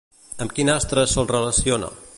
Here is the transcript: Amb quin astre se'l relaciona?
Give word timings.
Amb 0.45 0.55
quin 0.59 0.73
astre 0.77 1.03
se'l 1.13 1.31
relaciona? 1.35 1.97